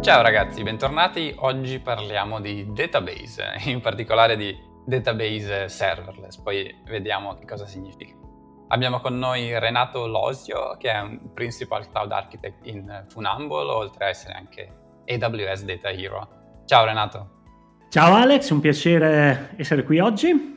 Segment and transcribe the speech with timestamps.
[0.00, 1.34] Ciao ragazzi, bentornati.
[1.40, 4.56] Oggi parliamo di database, in particolare di
[4.86, 8.14] database serverless, poi vediamo che cosa significa.
[8.68, 14.08] Abbiamo con noi Renato Losio, che è un Principal Cloud Architect in Funambole, oltre a
[14.08, 14.72] essere anche
[15.06, 16.62] AWS Data Hero.
[16.64, 17.42] Ciao Renato.
[17.90, 20.56] Ciao Alex, un piacere essere qui oggi.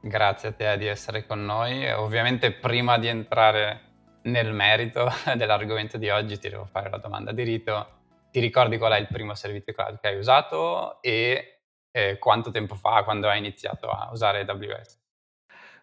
[0.00, 1.90] Grazie a te di essere con noi.
[1.92, 3.82] Ovviamente prima di entrare
[4.22, 7.96] nel merito dell'argomento di oggi ti devo fare la domanda di rito
[8.38, 12.76] ti ricordi qual è il primo servizio cloud che hai usato e eh, quanto tempo
[12.76, 14.96] fa, quando hai iniziato a usare AWS?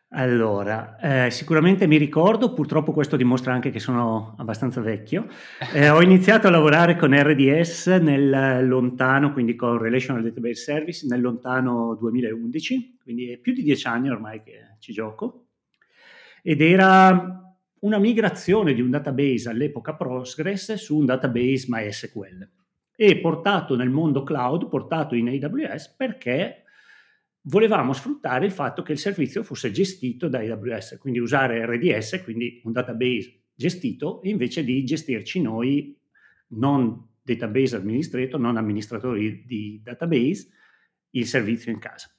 [0.09, 5.28] Allora, eh, sicuramente mi ricordo, purtroppo questo dimostra anche che sono abbastanza vecchio.
[5.73, 11.20] Eh, ho iniziato a lavorare con RDS nel lontano, quindi con Relational Database Service, nel
[11.20, 15.48] lontano 2011, quindi è più di dieci anni ormai che ci gioco.
[16.42, 17.45] Ed era
[17.85, 22.49] una migrazione di un database all'epoca Postgres su un database MySQL
[22.95, 26.64] e portato nel mondo cloud, portato in AWS perché
[27.42, 32.59] volevamo sfruttare il fatto che il servizio fosse gestito da AWS, quindi usare RDS, quindi
[32.64, 35.95] un database gestito, invece di gestirci noi,
[36.49, 40.47] non database administrator, non amministratori di database,
[41.11, 42.09] il servizio in casa.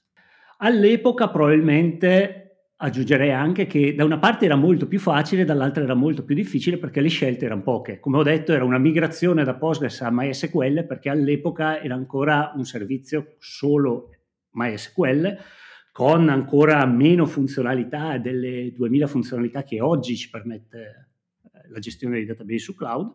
[0.59, 2.46] All'epoca probabilmente
[2.79, 6.77] Aggiungerei anche che da una parte era molto più facile, dall'altra era molto più difficile
[6.77, 7.99] perché le scelte erano poche.
[8.01, 12.67] Come ho detto, era una migrazione da Postgres a MySQL perché all'epoca era ancora un
[12.67, 14.11] servizio solo
[14.51, 15.39] MySQL
[15.91, 21.13] con ancora meno funzionalità delle 2000 funzionalità che oggi ci permette
[21.45, 23.15] eh, la gestione dei database su cloud.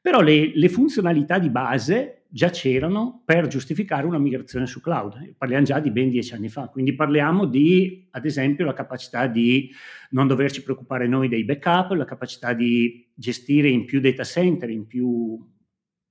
[0.00, 5.34] Però le, le funzionalità di base già c'erano per giustificare una migrazione su cloud.
[5.36, 9.70] Parliamo già di ben dieci anni fa, quindi parliamo di, ad esempio, la capacità di
[10.10, 14.86] non doverci preoccupare noi dei backup, la capacità di gestire in più data center, in
[14.86, 15.38] più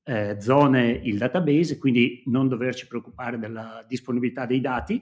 [0.04, 5.02] eh, zone il database, quindi non doverci preoccupare della disponibilità dei dati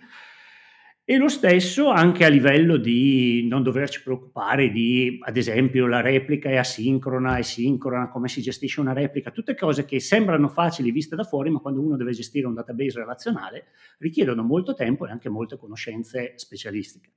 [1.08, 6.50] e lo stesso anche a livello di non doverci preoccupare di, ad esempio, la replica
[6.50, 11.16] è asincrona, è sincrona, come si gestisce una replica, tutte cose che sembrano facili viste
[11.16, 13.66] da fuori, ma quando uno deve gestire un database relazionale
[14.00, 17.12] richiedono molto tempo e anche molte conoscenze specialistiche.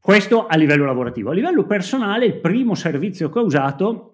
[0.00, 1.30] Questo a livello lavorativo.
[1.30, 4.13] A livello personale, il primo servizio che ho usato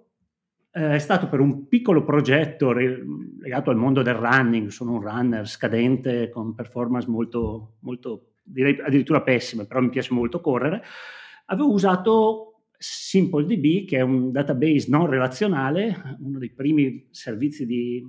[0.72, 3.02] eh, è stato per un piccolo progetto re-
[3.38, 9.22] legato al mondo del running, sono un runner scadente con performance molto, molto, direi addirittura
[9.22, 10.82] pessime, però mi piace molto correre,
[11.46, 18.02] avevo usato SimpleDB, che è un database non relazionale, uno dei primi servizi di,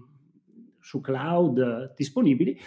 [0.79, 2.57] su cloud disponibili,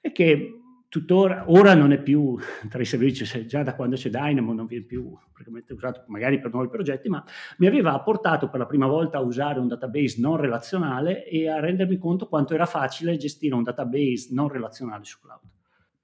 [0.00, 0.61] e che
[0.92, 2.38] tuttora, ora non è più
[2.68, 6.52] tra i servizi, già da quando c'è Dynamo non viene più praticamente usato magari per
[6.52, 7.24] nuovi progetti, ma
[7.56, 11.60] mi aveva portato per la prima volta a usare un database non relazionale e a
[11.60, 15.40] rendermi conto quanto era facile gestire un database non relazionale su cloud.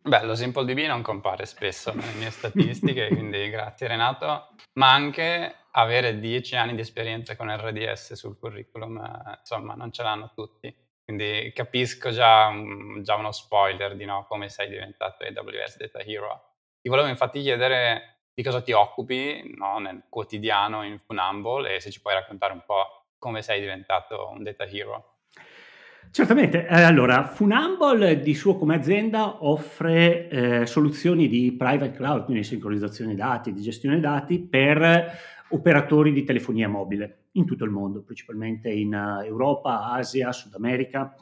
[0.00, 6.18] Beh, lo SimpleDB non compare spesso nelle mie statistiche, quindi grazie Renato, ma anche avere
[6.18, 10.74] dieci anni di esperienza con RDS sul curriculum, eh, insomma, non ce l'hanno tutti.
[11.08, 12.52] Quindi capisco già,
[13.00, 16.50] già uno spoiler di no, come sei diventato AWS Data Hero.
[16.82, 21.90] Ti volevo infatti chiedere di cosa ti occupi no, nel quotidiano in Funambole e se
[21.90, 25.20] ci puoi raccontare un po' come sei diventato un Data Hero.
[26.10, 32.44] Certamente, eh, allora Funambole di suo come azienda offre eh, soluzioni di private cloud, quindi
[32.44, 38.70] sincronizzazione dati, di gestione dati per operatori di telefonia mobile in tutto il mondo, principalmente
[38.70, 41.14] in uh, Europa, Asia, Sud America.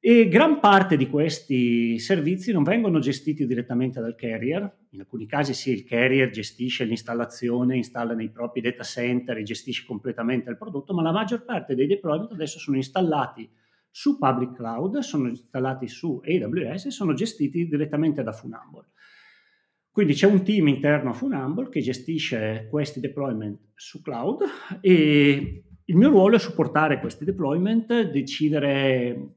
[0.00, 5.54] E gran parte di questi servizi non vengono gestiti direttamente dal carrier, in alcuni casi
[5.54, 10.94] sì, il carrier gestisce l'installazione, installa nei propri data center e gestisce completamente il prodotto,
[10.94, 13.50] ma la maggior parte dei deployment adesso sono installati
[13.90, 18.90] su public cloud, sono installati su AWS e sono gestiti direttamente da Funambole.
[19.90, 24.42] Quindi c'è un team interno a Funambole che gestisce questi deployment su cloud
[24.80, 29.36] e il mio ruolo è supportare questi deployment, decidere,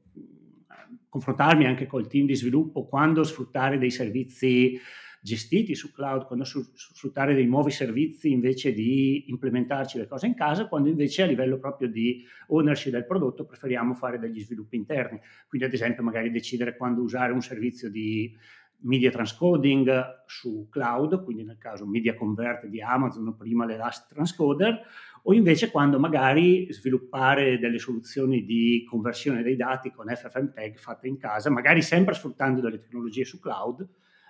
[1.08, 4.78] confrontarmi anche col team di sviluppo quando sfruttare dei servizi
[5.22, 10.66] gestiti su cloud, quando sfruttare dei nuovi servizi invece di implementarci le cose in casa,
[10.66, 15.20] quando invece a livello proprio di ownership del prodotto preferiamo fare degli sviluppi interni.
[15.48, 18.36] Quindi ad esempio magari decidere quando usare un servizio di
[18.82, 24.80] media transcoding su cloud, quindi nel caso media convert di Amazon prima l'Elastic Transcoder,
[25.24, 31.16] o invece quando magari sviluppare delle soluzioni di conversione dei dati con FFmpeg fatte in
[31.16, 33.88] casa, magari sempre sfruttando delle tecnologie su cloud,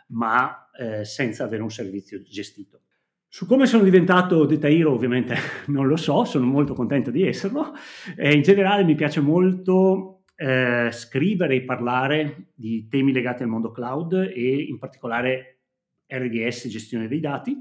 [0.09, 2.81] ma eh, senza avere un servizio gestito.
[3.27, 5.35] Su come sono diventato data hero ovviamente
[5.69, 7.73] non lo so, sono molto contento di esserlo
[8.15, 13.71] e in generale mi piace molto eh, scrivere e parlare di temi legati al mondo
[13.71, 15.61] cloud e in particolare
[16.09, 17.57] RDS, gestione dei dati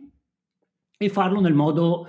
[0.97, 2.07] e farlo nel modo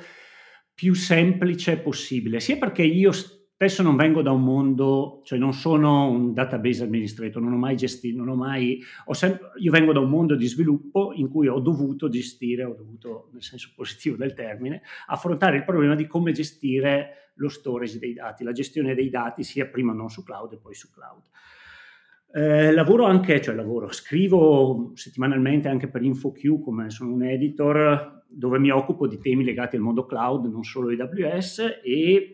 [0.73, 3.13] più semplice possibile, sia perché io
[3.63, 7.77] Spesso non vengo da un mondo, cioè non sono un database administrator, non ho mai
[7.77, 11.47] gestito, non ho mai, ho sempre, io vengo da un mondo di sviluppo in cui
[11.47, 16.33] ho dovuto gestire, ho dovuto, nel senso positivo del termine, affrontare il problema di come
[16.33, 20.59] gestire lo storage dei dati, la gestione dei dati sia prima non su cloud e
[20.59, 21.23] poi su cloud.
[22.35, 28.59] Eh, lavoro anche, cioè lavoro, scrivo settimanalmente anche per InfoQ come sono un editor dove
[28.59, 32.33] mi occupo di temi legati al mondo cloud, non solo AWS e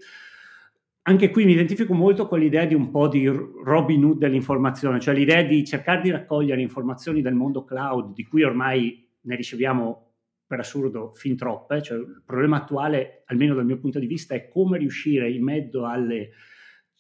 [1.03, 5.15] anche qui mi identifico molto con l'idea di un po' di Robin Hood dell'informazione, cioè
[5.15, 10.09] l'idea di cercare di raccogliere informazioni del mondo cloud, di cui ormai ne riceviamo
[10.47, 14.49] per assurdo fin troppe, cioè il problema attuale, almeno dal mio punto di vista, è
[14.49, 16.31] come riuscire in mezzo alle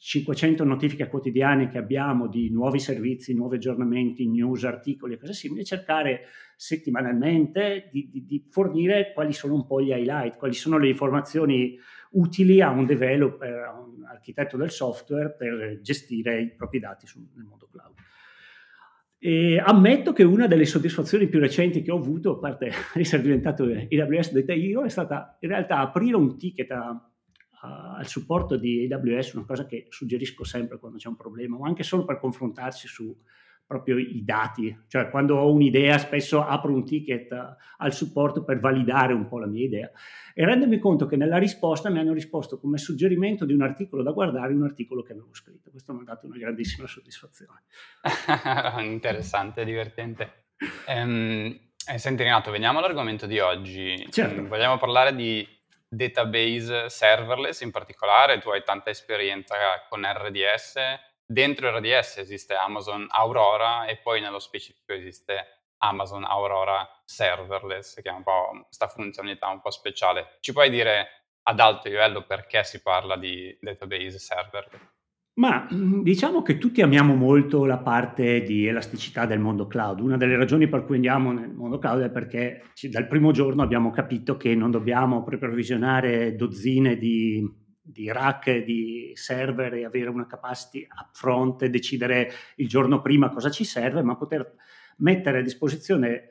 [0.00, 5.64] 500 notifiche quotidiane che abbiamo di nuovi servizi, nuovi aggiornamenti, news, articoli e cose simili,
[5.64, 10.88] cercare settimanalmente di, di, di fornire quali sono un po' gli highlight, quali sono le
[10.88, 11.76] informazioni
[12.12, 17.26] utili a un developer, a un architetto del software per gestire i propri dati sul,
[17.34, 17.94] nel mondo cloud.
[19.20, 23.64] E ammetto che una delle soddisfazioni più recenti che ho avuto, a parte essere diventato
[23.64, 27.10] AWS Data Hero, è stata in realtà aprire un ticket a,
[27.62, 31.64] a, al supporto di AWS, una cosa che suggerisco sempre quando c'è un problema, o
[31.64, 33.16] anche solo per confrontarsi su
[33.68, 39.12] proprio i dati, cioè quando ho un'idea spesso apro un ticket al supporto per validare
[39.12, 39.90] un po' la mia idea
[40.32, 44.12] e rendermi conto che nella risposta mi hanno risposto come suggerimento di un articolo da
[44.12, 45.70] guardare un articolo che avevo scritto.
[45.70, 47.64] Questo mi ha dato una grandissima soddisfazione.
[48.88, 50.44] Interessante, divertente.
[50.86, 51.54] Ehm,
[51.86, 54.06] eh, senti Renato, veniamo all'argomento di oggi.
[54.08, 54.46] Certo.
[54.46, 55.46] Vogliamo parlare di
[55.86, 59.56] database serverless in particolare, tu hai tanta esperienza
[59.90, 60.76] con RDS
[61.30, 68.12] Dentro RDS esiste Amazon Aurora e poi nello specifico esiste Amazon Aurora Serverless, che è
[68.14, 70.38] un po' questa funzionalità un po' speciale.
[70.40, 71.06] Ci puoi dire
[71.42, 74.96] ad alto livello perché si parla di database serverless?
[75.34, 80.00] Ma mm, diciamo che tutti amiamo molto la parte di elasticità del mondo cloud.
[80.00, 83.90] Una delle ragioni per cui andiamo nel mondo cloud è perché dal primo giorno abbiamo
[83.90, 90.86] capito che non dobbiamo preprovisionare dozzine di di rack, di server e avere una capacity
[90.86, 94.54] upfront decidere il giorno prima cosa ci serve, ma poter
[94.98, 96.30] mettere a disposizione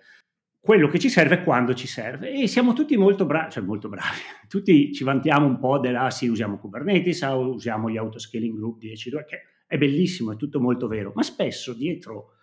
[0.60, 2.32] quello che ci serve quando ci serve.
[2.32, 6.28] E siamo tutti molto bravi, cioè molto bravi, tutti ci vantiamo un po' della, sì,
[6.28, 10.88] usiamo Kubernetes, ah, usiamo gli autoscaling group di EC2, che è bellissimo, è tutto molto
[10.88, 12.34] vero, ma spesso dietro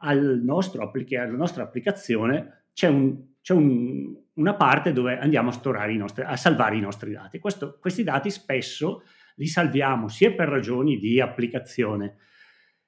[0.00, 6.22] al nostro, alla nostra applicazione c'è un c'è un, una parte dove andiamo a, nostri,
[6.22, 7.38] a salvare i nostri dati.
[7.38, 9.02] Questo, questi dati spesso
[9.36, 12.16] li salviamo sia per ragioni di applicazione,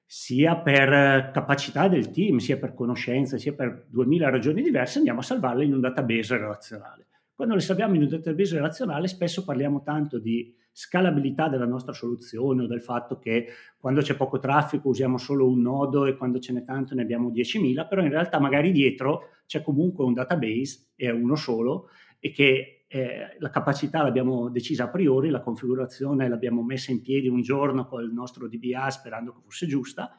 [0.05, 5.23] sia per capacità del team, sia per conoscenza, sia per 2000 ragioni diverse, andiamo a
[5.23, 7.07] salvarle in un database relazionale.
[7.33, 12.63] Quando le salviamo in un database relazionale spesso parliamo tanto di scalabilità della nostra soluzione
[12.63, 13.47] o del fatto che
[13.77, 17.29] quando c'è poco traffico usiamo solo un nodo e quando ce n'è tanto ne abbiamo
[17.29, 21.89] 10.000, però in realtà magari dietro c'è comunque un database, è uno solo,
[22.19, 27.27] e che eh, la capacità l'abbiamo decisa a priori, la configurazione l'abbiamo messa in piedi
[27.27, 30.15] un giorno con il nostro DBA sperando che fosse giusta.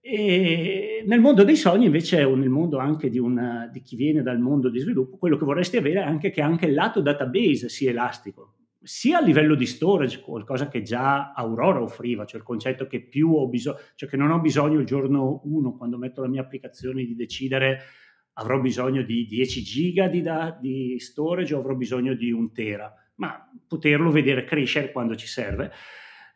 [0.00, 4.22] E nel mondo dei sogni, invece, o nel mondo anche di, una, di chi viene
[4.22, 7.68] dal mondo di sviluppo, quello che vorresti avere è anche che anche il lato database
[7.68, 8.54] sia elastico
[8.88, 13.34] sia a livello di storage, qualcosa che già Aurora offriva, cioè il concetto che più
[13.34, 17.04] ho bisogno, cioè che non ho bisogno il giorno 1 quando metto la mia applicazione
[17.04, 17.80] di decidere
[18.32, 22.90] avrò bisogno di 10 giga di, da, di storage o avrò bisogno di un tera,
[23.16, 25.70] ma poterlo vedere crescere quando ci serve.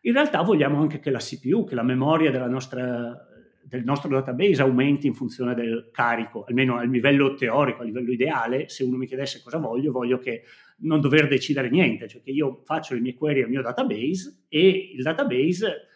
[0.02, 3.31] In realtà vogliamo anche che la CPU, che la memoria della nostra
[3.72, 8.68] del nostro database aumenti in funzione del carico, almeno a livello teorico, a livello ideale,
[8.68, 10.42] se uno mi chiedesse cosa voglio, voglio che
[10.80, 14.92] non dover decidere niente, cioè che io faccio le mie query al mio database e
[14.94, 15.86] il database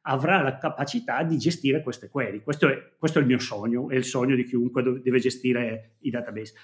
[0.00, 2.40] avrà la capacità di gestire queste query.
[2.42, 6.10] Questo è, questo è il mio sogno, è il sogno di chiunque deve gestire i
[6.10, 6.54] database.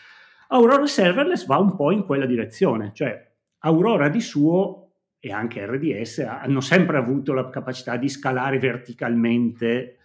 [0.48, 6.20] Aurora Serverless va un po' in quella direzione, cioè Aurora di suo e anche RDS
[6.20, 9.98] hanno sempre avuto la capacità di scalare verticalmente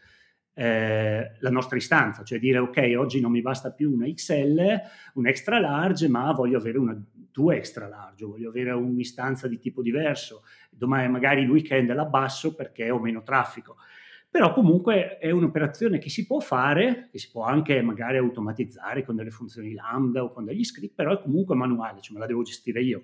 [0.60, 4.82] eh, la nostra istanza, cioè dire ok, oggi non mi basta più una XL,
[5.14, 7.00] un extra large, ma voglio avere una
[7.32, 12.56] due extra large, voglio avere un'istanza di tipo diverso, domani magari il weekend la abbasso
[12.56, 13.78] perché ho meno traffico.
[14.32, 19.16] però comunque è un'operazione che si può fare, che si può anche magari automatizzare con
[19.16, 22.42] delle funzioni lambda o con degli script, però è comunque manuale, cioè me la devo
[22.42, 23.04] gestire io.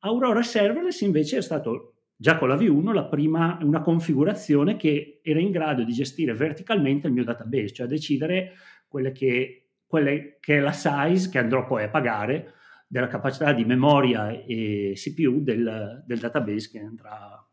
[0.00, 5.40] Aurora Serverless invece è stato già con la V1 la prima, una configurazione che era
[5.40, 8.52] in grado di gestire verticalmente il mio database, cioè decidere
[8.86, 12.52] quelle che, quelle che è la size che andrò poi a pagare
[12.86, 17.46] della capacità di memoria e CPU del, del database che andrà a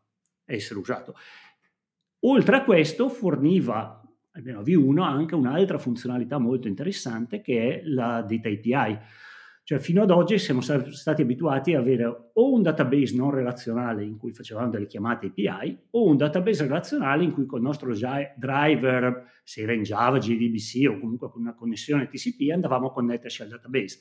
[0.44, 1.14] essere usato.
[2.20, 4.00] Oltre a questo forniva,
[4.32, 8.98] almeno V1, anche un'altra funzionalità molto interessante che è la Data API.
[9.64, 14.16] Cioè fino ad oggi siamo stati abituati ad avere o un database non relazionale in
[14.16, 19.30] cui facevamo delle chiamate API o un database relazionale in cui con il nostro driver,
[19.44, 23.48] se era in Java, JDBC o comunque con una connessione TCP, andavamo a connetterci al
[23.48, 24.00] database.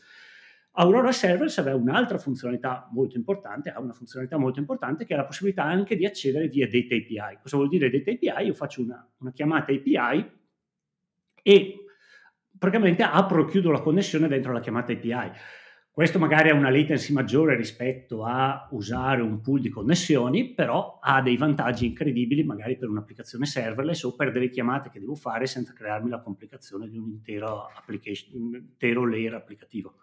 [0.74, 5.26] Aurora Servers aveva un'altra funzionalità molto importante, ha una funzionalità molto importante che è la
[5.26, 7.40] possibilità anche di accedere via Data API.
[7.40, 8.46] Cosa vuol dire Data API?
[8.46, 10.32] Io faccio una, una chiamata API
[11.44, 11.76] e
[12.62, 15.32] praticamente apro e chiudo la connessione dentro la chiamata API.
[15.90, 21.24] Questo magari ha una latency maggiore rispetto a usare un pool di connessioni, però ha
[21.24, 25.74] dei vantaggi incredibili magari per un'applicazione serverless o per delle chiamate che devo fare senza
[25.74, 27.68] crearmi la complicazione di un intero,
[28.34, 29.96] un intero layer applicativo.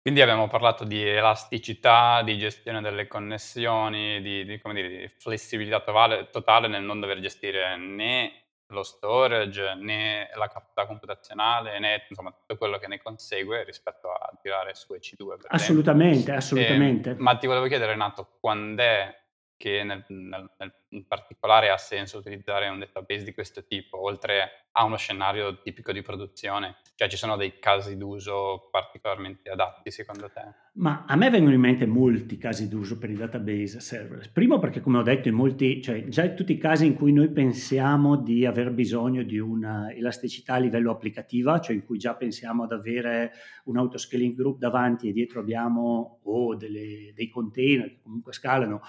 [0.00, 6.68] Quindi abbiamo parlato di elasticità, di gestione delle connessioni, di, di, dire, di flessibilità totale,
[6.68, 12.78] nel non dover gestire né lo storage, né la capacità computazionale, né insomma tutto quello
[12.78, 15.44] che ne consegue rispetto a tirare su EC2.
[15.48, 17.10] assolutamente, assolutamente.
[17.10, 19.24] E, ma ti volevo chiedere Renato, quando è
[19.56, 20.50] che nel, nel,
[20.90, 25.92] in particolare ha senso utilizzare un database di questo tipo, oltre a uno scenario tipico
[25.92, 26.76] di produzione?
[26.94, 30.42] Cioè ci sono dei casi d'uso particolarmente adatti secondo te?
[30.74, 34.28] Ma a me vengono in mente molti casi d'uso per i database serverless.
[34.28, 37.12] Primo perché come ho detto in molti, cioè già in tutti i casi in cui
[37.12, 42.14] noi pensiamo di aver bisogno di una elasticità a livello applicativa, cioè in cui già
[42.14, 43.32] pensiamo ad avere
[43.64, 48.80] un autoscaling group davanti e dietro abbiamo o delle, dei container che comunque scalano,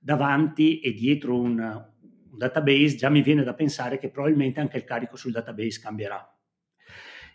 [0.00, 4.84] davanti e dietro un, un database, già mi viene da pensare che probabilmente anche il
[4.84, 6.34] carico sul database cambierà.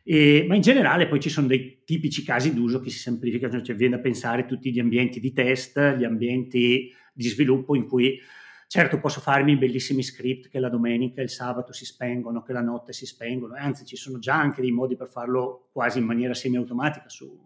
[0.04, 3.76] E, ma in generale poi ci sono dei tipici casi d'uso che si semplificano, cioè
[3.76, 8.20] viene da pensare tutti gli ambienti di test, gli ambienti di sviluppo in cui
[8.68, 12.62] certo posso farmi bellissimi script che la domenica e il sabato si spengono, che la
[12.62, 16.34] notte si spengono, anzi ci sono già anche dei modi per farlo quasi in maniera
[16.34, 17.40] semi-automatica su,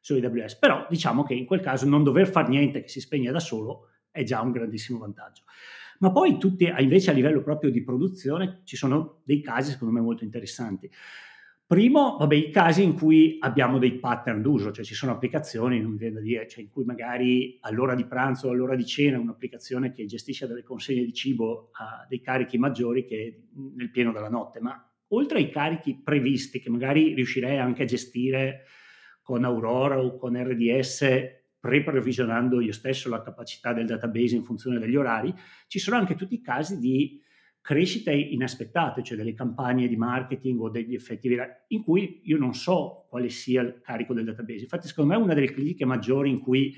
[0.00, 3.30] su AWS, però diciamo che in quel caso non dover fare niente che si spegne
[3.30, 5.42] da solo è già un grandissimo vantaggio.
[5.98, 10.00] Ma poi tutti, invece a livello proprio di produzione ci sono dei casi secondo me
[10.00, 10.88] molto interessanti.
[11.66, 15.92] Primo, vabbè, i casi in cui abbiamo dei pattern d'uso, cioè ci sono applicazioni, non
[15.92, 19.90] mi viene da dire, cioè in cui magari all'ora di pranzo all'ora di cena un'applicazione
[19.92, 24.60] che gestisce delle consegne di cibo ha dei carichi maggiori che nel pieno della notte,
[24.60, 28.66] ma oltre ai carichi previsti che magari riuscirei anche a gestire
[29.22, 34.96] con Aurora o con RDS pre-provvisionando io stesso la capacità del database in funzione degli
[34.96, 35.34] orari,
[35.66, 37.18] ci sono anche tutti i casi di
[37.62, 41.34] crescite inaspettate, cioè delle campagne di marketing o degli effetti
[41.68, 44.64] in cui io non so quale sia il carico del database.
[44.64, 46.76] Infatti, secondo me, una delle critiche maggiori in cui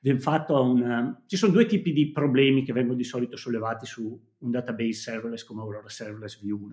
[0.00, 1.18] viene fatto un...
[1.24, 5.44] Ci sono due tipi di problemi che vengono di solito sollevati su un database serverless
[5.44, 6.70] come Aurora Serverless V1.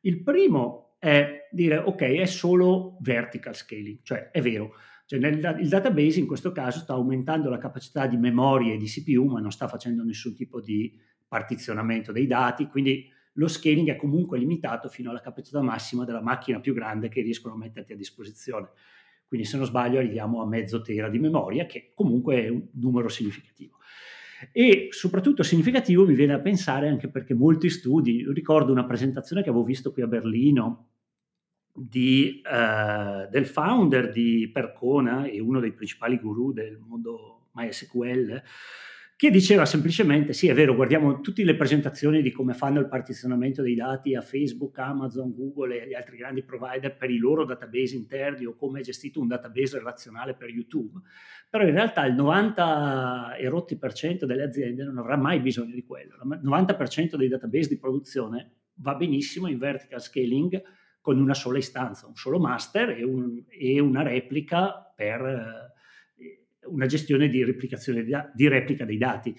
[0.00, 4.74] Il primo è dire, ok, è solo vertical scaling, cioè è vero,
[5.10, 8.86] cioè nel, il database in questo caso sta aumentando la capacità di memoria e di
[8.86, 13.96] CPU, ma non sta facendo nessun tipo di partizionamento dei dati, quindi lo scaling è
[13.96, 17.96] comunque limitato fino alla capacità massima della macchina più grande che riescono a metterti a
[17.96, 18.68] disposizione.
[19.26, 23.08] Quindi se non sbaglio arriviamo a mezzo tera di memoria, che comunque è un numero
[23.08, 23.78] significativo.
[24.52, 29.48] E soprattutto significativo mi viene a pensare anche perché molti studi, ricordo una presentazione che
[29.48, 30.90] avevo visto qui a Berlino
[31.80, 38.42] di, eh, del founder di Percona e uno dei principali guru del mondo MySQL,
[39.16, 43.62] che diceva semplicemente, sì è vero, guardiamo tutte le presentazioni di come fanno il partizionamento
[43.62, 47.96] dei dati a Facebook, Amazon, Google e gli altri grandi provider per i loro database
[47.96, 51.00] interni o come è gestito un database relazionale per YouTube,
[51.48, 55.74] però in realtà il 90 e rotti per cento delle aziende non avrà mai bisogno
[55.74, 60.62] di quello, il 90% dei database di produzione va benissimo in vertical scaling
[61.00, 66.86] con una sola istanza, un solo master e, un, e una replica per eh, una
[66.86, 69.34] gestione di, replicazione di, di replica dei dati.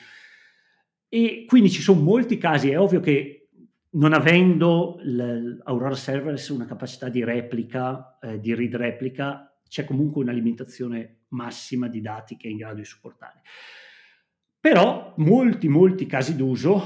[1.08, 3.50] E quindi ci sono molti casi, è ovvio che
[3.94, 10.32] non avendo l'Aurora Serverless una capacità di replica, eh, di read replica, c'è comunque una
[10.32, 13.42] limitazione massima di dati che è in grado di supportare.
[14.60, 16.82] Però molti, molti casi d'uso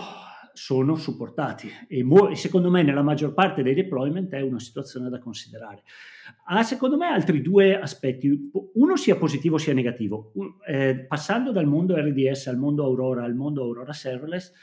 [0.56, 5.20] sono supportati e, mo- secondo me nella maggior parte dei deployment è una situazione da
[5.20, 5.84] considerare.
[6.46, 10.32] Ha secondo me altri due aspetti, uno sia positivo sia negativo.
[10.66, 14.54] Eh, passando dal mondo RDS al mondo Aurora al mondo Aurora Serverless,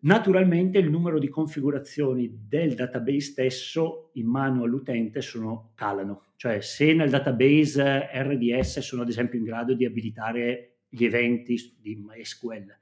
[0.00, 6.24] naturalmente il numero di configurazioni del database stesso in mano all'utente sono, calano.
[6.34, 11.94] Cioè se nel database RDS sono ad esempio in grado di abilitare gli eventi di
[11.94, 12.76] MySQL,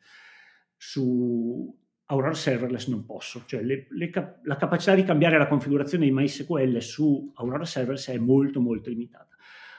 [0.76, 1.82] su
[2.14, 4.10] Aurora Serverless non posso, cioè le, le
[4.42, 9.28] la capacità di cambiare la configurazione di MySQL su Aurora Serverless è molto molto limitata.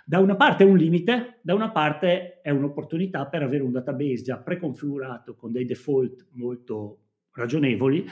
[0.05, 4.21] Da una parte è un limite, da una parte è un'opportunità per avere un database
[4.21, 7.04] già preconfigurato con dei default molto
[7.35, 8.05] ragionevoli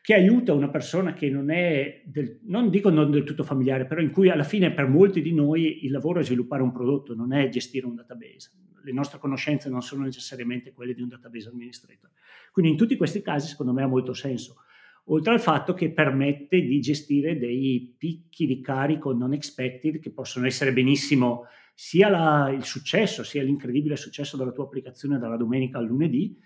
[0.00, 4.00] che aiuta una persona che non è, del, non dico non del tutto familiare, però
[4.00, 7.34] in cui alla fine per molti di noi il lavoro è sviluppare un prodotto, non
[7.34, 8.52] è gestire un database.
[8.82, 12.10] Le nostre conoscenze non sono necessariamente quelle di un database administrator.
[12.52, 14.62] Quindi in tutti questi casi secondo me ha molto senso.
[15.10, 20.46] Oltre al fatto che permette di gestire dei picchi di carico non expected che possono
[20.46, 21.44] essere benissimo
[21.74, 26.36] sia la, il successo, sia l'incredibile successo della tua applicazione dalla domenica al lunedì,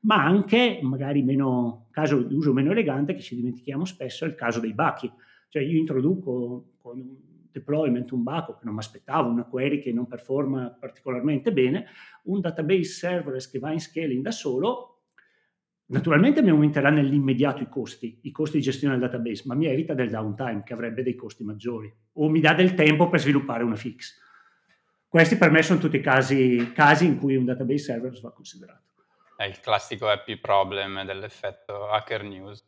[0.00, 4.34] ma anche, magari meno, caso di uso meno elegante, che ci dimentichiamo spesso, è il
[4.34, 5.10] caso dei bachi.
[5.48, 7.16] Cioè io introduco con un
[7.50, 11.86] deployment un baco che non mi aspettavo, una query che non performa particolarmente bene,
[12.24, 15.02] un database serverless che va in scaling da solo,
[15.86, 19.94] naturalmente mi aumenterà nell'immediato i costi, i costi di gestione del database, ma mi evita
[19.94, 23.76] del downtime che avrebbe dei costi maggiori o mi dà del tempo per sviluppare una
[23.76, 24.26] fix.
[25.08, 28.87] Questi per me sono tutti casi, casi in cui un database serverless va considerato.
[29.40, 32.64] È il classico happy problem dell'effetto hacker news.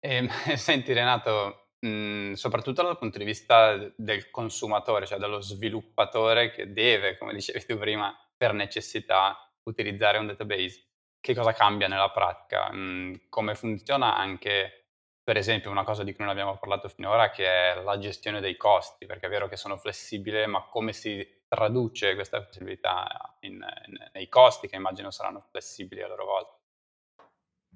[0.00, 6.50] E, senti Renato, mh, mhmm, soprattutto dal punto di vista del consumatore, cioè dello sviluppatore
[6.50, 10.88] che deve, come dicevi tu prima, per necessità utilizzare un database,
[11.20, 12.72] che cosa cambia nella pratica?
[12.72, 14.88] Mh, mhmm, come funziona anche,
[15.22, 18.56] per esempio, una cosa di cui non abbiamo parlato finora, che è la gestione dei
[18.56, 23.96] costi, perché è vero che sono flessibili, ma come si traduce questa possibilità in, in,
[24.14, 26.56] nei costi che immagino saranno flessibili a loro volta.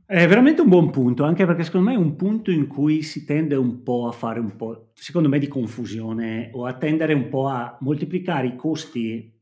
[0.07, 3.27] È veramente un buon punto, anche perché secondo me è un punto in cui si
[3.27, 7.29] tende un po' a fare un po', secondo me, di confusione o a tendere un
[7.29, 9.37] po' a moltiplicare i costi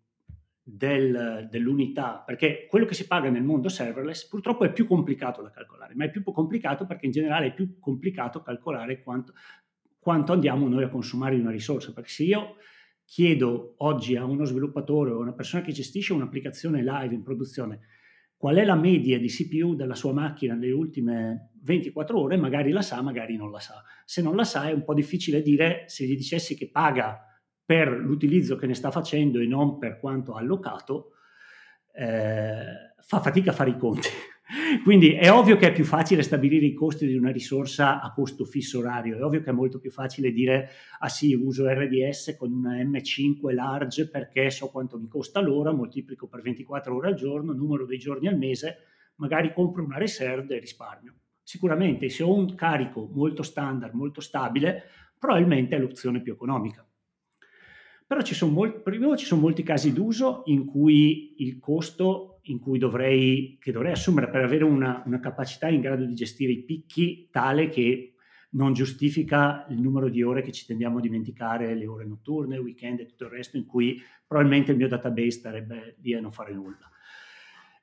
[0.61, 5.51] del, dell'unità, perché quello che si paga nel mondo serverless purtroppo è più complicato da
[5.51, 9.35] calcolare, ma è più complicato perché in generale è più complicato calcolare quanto,
[9.99, 12.57] quanto andiamo noi a consumare di una risorsa, perché se io
[13.05, 17.81] chiedo oggi a uno sviluppatore o a una persona che gestisce un'applicazione live in produzione
[18.45, 22.83] qual è la media di CPU della sua macchina nelle ultime 24 ore, magari la
[22.83, 23.83] sa, magari non la sa.
[24.05, 27.21] Se non la sa è un po' difficile dire se gli dicessi che paga
[27.65, 31.13] per l'utilizzo che ne sta facendo e non per quanto ha allocato,
[31.95, 34.09] eh, fa fatica a fare i conti.
[34.83, 38.45] Quindi è ovvio che è più facile stabilire i costi di una risorsa a costo
[38.45, 42.53] fisso orario, è ovvio che è molto più facile dire ah sì, uso RDS con
[42.53, 47.53] una M5 large perché so quanto mi costa l'ora, moltiplico per 24 ore al giorno,
[47.53, 48.79] numero dei giorni al mese,
[49.17, 51.15] magari compro una reserve e risparmio.
[51.43, 54.85] Sicuramente se ho un carico molto standard, molto stabile,
[55.19, 56.87] probabilmente è l'opzione più economica.
[58.07, 62.59] Però ci sono, molti, prima, ci sono molti casi d'uso in cui il costo in
[62.59, 66.63] cui dovrei, che dovrei assumere per avere una, una capacità in grado di gestire i
[66.63, 68.15] picchi tale che
[68.51, 73.01] non giustifica il numero di ore che ci tendiamo a dimenticare, le ore notturne, weekend
[73.01, 76.53] e tutto il resto, in cui probabilmente il mio database starebbe lì a non fare
[76.53, 76.89] nulla.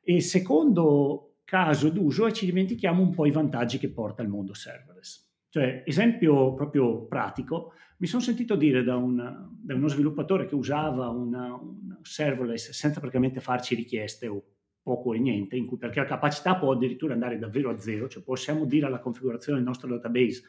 [0.01, 4.53] E secondo caso d'uso è ci dimentichiamo un po' i vantaggi che porta il mondo
[4.53, 5.29] serverless.
[5.49, 9.15] Cioè, esempio proprio pratico, mi sono sentito dire da, un,
[9.61, 14.43] da uno sviluppatore che usava una, un serverless senza praticamente farci richieste o
[14.81, 18.65] poco e niente, cui, perché la capacità può addirittura andare davvero a zero, cioè possiamo
[18.65, 20.41] dire alla configurazione del nostro database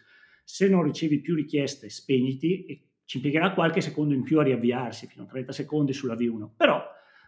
[0.42, 5.06] se non ricevi più richieste spegniti e ci impiegherà qualche secondo in più a riavviarsi,
[5.06, 6.52] fino a 30 secondi sulla V1.
[6.56, 6.82] Però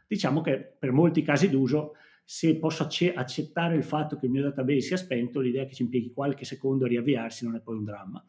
[0.07, 4.81] diciamo che per molti casi d'uso se posso accettare il fatto che il mio database
[4.81, 8.27] sia spento, l'idea che ci impieghi qualche secondo a riavviarsi non è poi un dramma.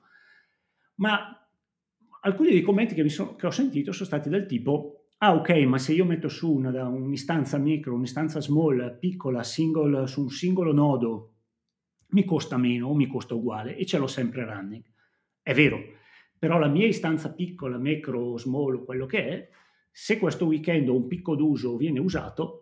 [0.96, 1.40] Ma
[2.26, 5.78] alcuni dei commenti che, sono, che ho sentito sono stati del tipo, ah ok, ma
[5.78, 11.34] se io metto su una, un'istanza micro, un'istanza small, piccola, single, su un singolo nodo,
[12.10, 14.84] mi costa meno o mi costa uguale e ce l'ho sempre running.
[15.42, 15.80] È vero,
[16.38, 19.50] però la mia istanza piccola, macro, small, quello che è,
[19.92, 22.62] se questo weekend ho un picco d'uso viene usato,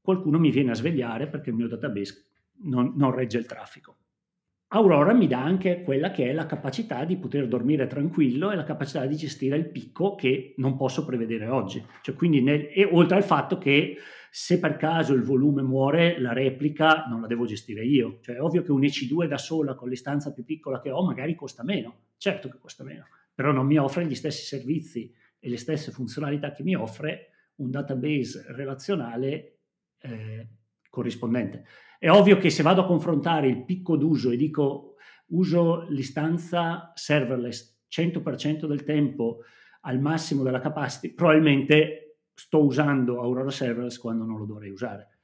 [0.00, 2.26] qualcuno mi viene a svegliare perché il mio database
[2.62, 3.96] non, non regge il traffico.
[4.72, 8.62] Aurora mi dà anche quella che è la capacità di poter dormire tranquillo e la
[8.62, 11.84] capacità di gestire il picco che non posso prevedere oggi.
[12.02, 13.96] Cioè, nel, e oltre al fatto che
[14.32, 18.20] Se per caso il volume muore, la replica non la devo gestire io.
[18.20, 21.34] Cioè è ovvio che un EC2 da sola con l'istanza più piccola che ho magari
[21.34, 25.56] costa meno, certo che costa meno, però non mi offre gli stessi servizi e le
[25.56, 29.58] stesse funzionalità che mi offre un database relazionale
[30.00, 30.48] eh,
[30.88, 31.64] corrispondente.
[32.02, 34.94] È ovvio che se vado a confrontare il picco d'uso e dico
[35.32, 39.40] uso l'istanza serverless 100% del tempo
[39.82, 45.18] al massimo della capacity, probabilmente sto usando Aurora Serverless quando non lo dovrei usare.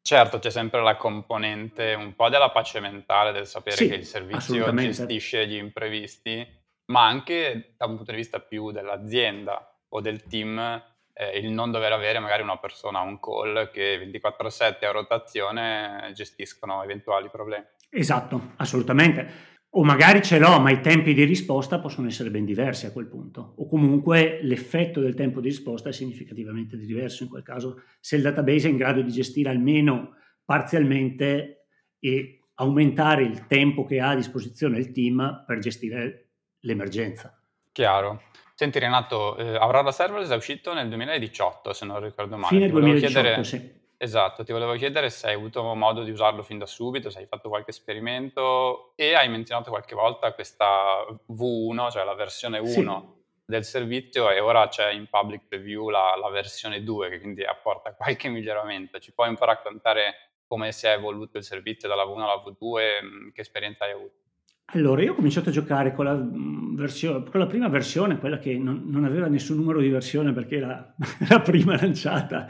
[0.00, 4.04] Certo, c'è sempre la componente un po' della pace mentale, del sapere sì, che il
[4.04, 6.46] servizio gestisce gli imprevisti,
[6.86, 10.80] ma anche da un punto di vista più dell'azienda o del team,
[11.18, 16.82] eh, il non dover avere magari una persona on call che 24/7 a rotazione gestiscono
[16.84, 17.64] eventuali problemi.
[17.90, 19.56] Esatto, assolutamente.
[19.70, 23.06] O magari ce l'ho, ma i tempi di risposta possono essere ben diversi a quel
[23.06, 23.54] punto.
[23.58, 28.22] O comunque l'effetto del tempo di risposta è significativamente diverso in quel caso, se il
[28.22, 31.66] database è in grado di gestire almeno parzialmente
[31.98, 37.38] e aumentare il tempo che ha a disposizione il team per gestire l'emergenza.
[37.72, 38.22] Chiaro.
[38.58, 42.48] Senti Renato, eh, Aurora Serverless è uscito nel 2018, se non ricordo male.
[42.48, 43.44] Fine 2018, chiedere...
[43.44, 43.72] sì.
[43.96, 47.26] Esatto, ti volevo chiedere se hai avuto modo di usarlo fin da subito, se hai
[47.26, 53.42] fatto qualche esperimento e hai menzionato qualche volta questa V1, cioè la versione 1 sì.
[53.44, 57.94] del servizio e ora c'è in public preview la, la, versione 2 che quindi apporta
[57.94, 58.98] qualche miglioramento.
[58.98, 63.32] Ci puoi un po' raccontare come si è evoluto il servizio dalla V1 alla V2,
[63.32, 64.26] che esperienza hai avuto?
[64.72, 68.38] Allora, io ho cominciato a giocare con la, mm, versione, con la prima versione, quella
[68.38, 70.94] che non, non, aveva nessun numero di versione perché era
[71.26, 72.46] la prima lanciata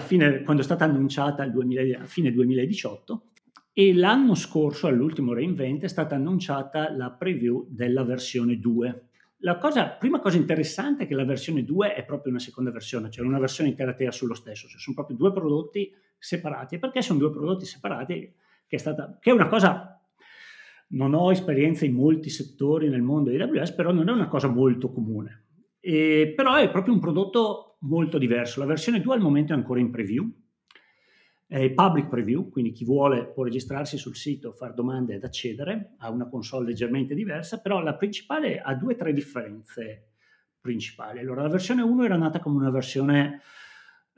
[0.00, 3.22] fine, quando è stata annunciata a fine 2018.
[3.72, 9.04] E l'anno scorso, all'ultimo reinvent, è stata annunciata la preview della versione 2.
[9.38, 13.10] La cosa, prima cosa interessante è che la versione 2 è proprio una seconda versione,
[13.10, 16.78] cioè una versione interativa sullo stesso, cioè sono proprio due prodotti separati.
[16.78, 18.34] Perché sono due prodotti separati?
[18.66, 19.95] Che è, stata, che è una cosa
[20.88, 24.48] non ho esperienza in molti settori nel mondo di AWS, però non è una cosa
[24.48, 25.44] molto comune.
[25.80, 28.60] E, però è proprio un prodotto molto diverso.
[28.60, 30.30] La versione 2 al momento è ancora in preview,
[31.46, 36.10] è public preview, quindi chi vuole può registrarsi sul sito, fare domande ed accedere a
[36.10, 40.10] una console leggermente diversa, però la principale ha due o tre differenze
[40.60, 41.20] principali.
[41.20, 43.40] Allora, la versione 1 era nata come una versione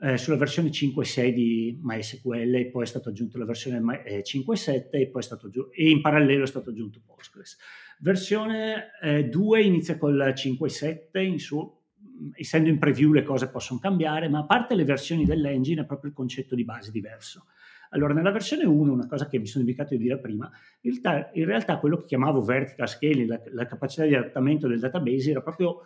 [0.01, 5.01] eh, sulla versione 5.6 di MySQL e poi è stata aggiunta la versione 5.7 eh,
[5.01, 7.57] e poi è stato aggiunto, e in parallelo è stato aggiunto Postgres.
[7.99, 11.77] Versione eh, 2 inizia col 5.7, in su,
[12.35, 16.11] essendo in preview le cose possono cambiare, ma a parte le versioni dell'engine è proprio
[16.11, 17.47] il concetto di base diverso.
[17.91, 20.49] Allora, nella versione 1, una cosa che mi sono dimenticato di dire prima,
[20.81, 24.79] in realtà, in realtà quello che chiamavo vertical scaling, la, la capacità di adattamento del
[24.79, 25.81] database, era proprio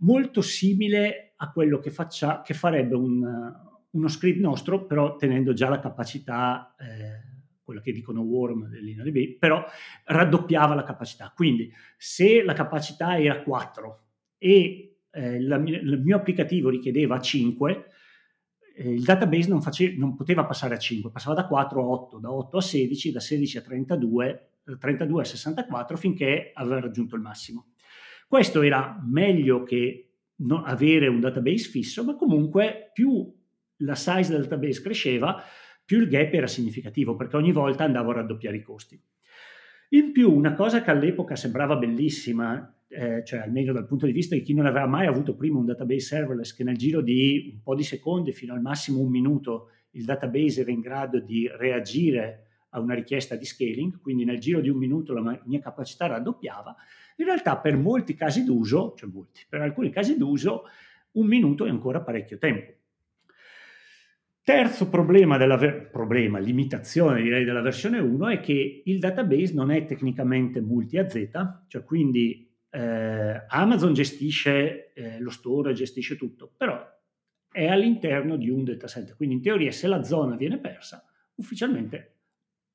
[0.00, 3.52] molto simile a quello che, faccia, che farebbe un,
[3.90, 7.28] uno script nostro, però tenendo già la capacità, eh,
[7.62, 9.64] quello che dicono Worm dell'InnoDB, però
[10.04, 11.32] raddoppiava la capacità.
[11.34, 14.04] Quindi se la capacità era 4
[14.38, 17.84] e eh, la, il mio applicativo richiedeva 5,
[18.76, 22.18] eh, il database non, face, non, poteva passare a 5, passava da 4 a 8,
[22.18, 27.16] da 8 a 16, da 16 a 32, da 32 a 64 finché aveva raggiunto
[27.16, 27.69] il massimo.
[28.30, 30.12] Questo era meglio che
[30.62, 33.28] avere un database fisso, ma comunque più
[33.78, 35.42] la size del database cresceva,
[35.84, 39.02] più il gap era significativo, perché ogni volta andavo a raddoppiare i costi.
[39.88, 44.36] In più, una cosa che all'epoca sembrava bellissima, eh, cioè almeno dal punto di vista
[44.36, 47.62] di chi non aveva mai avuto prima un database serverless, che nel giro di un
[47.62, 52.49] po' di secondi, fino al massimo un minuto, il database era in grado di reagire
[52.70, 56.74] a una richiesta di scaling, quindi nel giro di un minuto la mia capacità raddoppiava,
[57.16, 60.64] in realtà per molti casi d'uso, cioè molti, per alcuni casi d'uso,
[61.12, 62.72] un minuto è ancora parecchio tempo.
[64.42, 69.70] Terzo problema, della ver- problema, limitazione direi della versione 1 è che il database non
[69.70, 71.28] è tecnicamente multi-AZ,
[71.68, 76.82] cioè quindi eh, Amazon gestisce eh, lo store, gestisce tutto, però
[77.52, 81.04] è all'interno di un dataset, quindi in teoria se la zona viene persa,
[81.34, 82.19] ufficialmente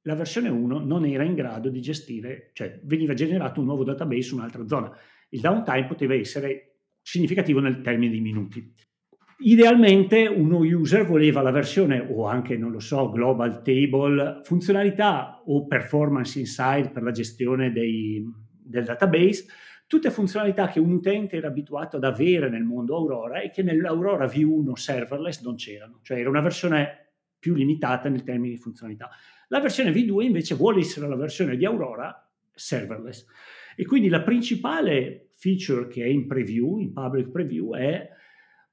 [0.05, 4.21] la versione 1 non era in grado di gestire, cioè veniva generato un nuovo database
[4.21, 4.95] su un'altra zona.
[5.29, 8.73] Il downtime poteva essere significativo nel termine di minuti.
[9.39, 15.65] Idealmente uno user voleva la versione o anche, non lo so, global table, funzionalità o
[15.65, 18.23] performance inside per la gestione dei,
[18.63, 19.45] del database,
[19.87, 24.25] tutte funzionalità che un utente era abituato ad avere nel mondo Aurora e che nell'Aurora
[24.25, 27.04] V1 serverless non c'erano, cioè era una versione
[27.45, 29.07] più limitata nel termine di funzionalità.
[29.49, 33.27] La versione V2 invece vuole essere la versione di Aurora serverless.
[33.75, 38.09] E quindi la principale feature che è in preview, in public preview, è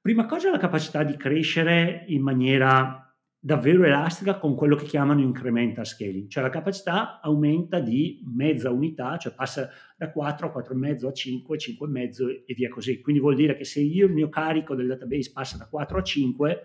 [0.03, 3.09] Prima cosa la capacità di crescere in maniera
[3.39, 9.15] davvero elastica con quello che chiamano incremental scaling, cioè la capacità aumenta di mezza unità,
[9.17, 12.99] cioè passa da 4 a 4,5 a 5, 5,5 e via così.
[12.99, 16.03] Quindi vuol dire che se io il mio carico del database passa da 4 a
[16.03, 16.61] 5,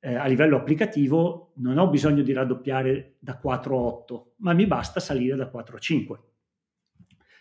[0.00, 4.66] eh, a livello applicativo non ho bisogno di raddoppiare da 4 a 8, ma mi
[4.66, 6.18] basta salire da 4 a 5.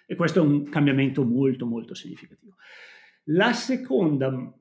[0.05, 2.55] E questo è un cambiamento molto molto significativo.
[3.25, 4.53] La seconda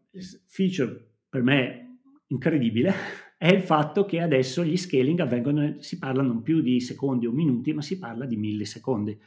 [0.46, 2.94] feature per me incredibile
[3.36, 7.32] è il fatto che adesso gli scaling avvengono, si parla non più di secondi o
[7.32, 9.18] minuti, ma si parla di millisecondi.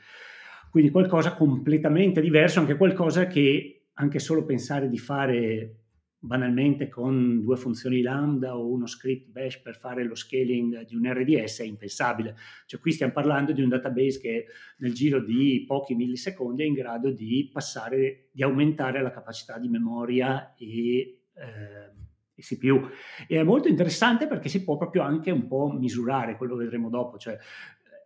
[0.69, 5.81] Quindi qualcosa completamente diverso, anche qualcosa che anche solo pensare di fare
[6.23, 11.12] banalmente con due funzioni lambda o uno script bash per fare lo scaling di un
[11.12, 12.36] RDS è impensabile.
[12.67, 14.45] Cioè qui stiamo parlando di un database che
[14.77, 19.67] nel giro di pochi millisecondi è in grado di passare, di aumentare la capacità di
[19.67, 21.91] memoria e eh,
[22.36, 22.88] CPU.
[23.27, 27.17] E è molto interessante perché si può proprio anche un po' misurare, quello vedremo dopo.
[27.17, 27.36] Cioè,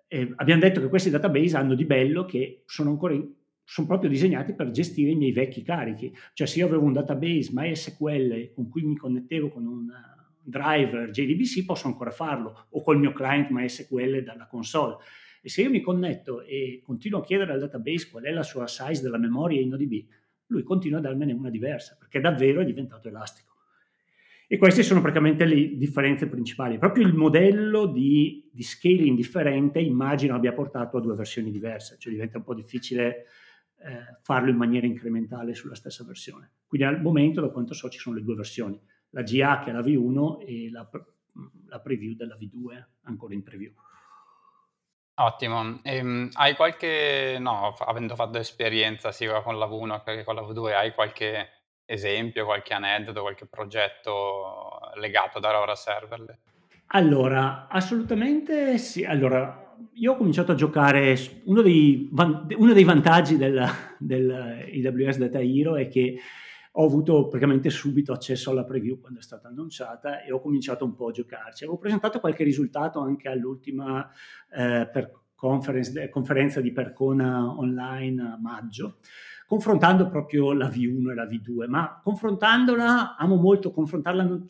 [0.08, 3.30] eh, abbiamo detto che questi database hanno di bello che sono ancora in,
[3.66, 6.16] sono proprio disegnati per gestire i miei vecchi carichi.
[6.34, 9.92] Cioè se io avevo un database MySQL con cui mi connettevo con un
[10.42, 14.98] driver JDBC posso ancora farlo o col mio client MySQL dalla console.
[15.42, 18.68] E se io mi connetto e continuo a chiedere al database qual è la sua
[18.68, 20.06] size della memoria in ODB,
[20.48, 23.54] lui continua a darmene una diversa perché davvero è diventato elastico.
[24.48, 26.78] E queste sono praticamente le differenze principali.
[26.78, 32.14] Proprio il modello di, di scaling differente immagino abbia portato a due versioni diverse, cioè
[32.14, 33.26] diventa un po' difficile
[33.80, 36.52] eh, farlo in maniera incrementale sulla stessa versione.
[36.68, 39.74] Quindi al momento, da quanto so, ci sono le due versioni, la GA che è
[39.74, 40.90] la V1 e la,
[41.68, 43.74] la preview della V2 ancora in preview.
[45.18, 45.80] Ottimo.
[45.84, 50.74] Ehm, hai qualche, no, avendo fatto esperienza sia con la V1 che con la V2,
[50.74, 51.50] hai qualche
[51.86, 56.38] esempio, qualche aneddoto, qualche progetto legato ad Aurora Serverless?
[56.88, 59.06] Allora, assolutamente sì.
[59.06, 62.10] Allora, io ho cominciato a giocare, uno dei,
[62.58, 63.64] uno dei vantaggi del,
[63.98, 66.18] del AWS Data Hero è che
[66.78, 70.94] ho avuto praticamente subito accesso alla preview quando è stata annunciata e ho cominciato un
[70.94, 71.64] po' a giocarci.
[71.64, 74.10] Avevo presentato qualche risultato anche all'ultima
[74.54, 74.90] eh,
[75.36, 78.98] conferenza di Percona online a maggio
[79.46, 84.44] confrontando proprio la V1 e la V2, ma confrontandola, amo molto confrontarla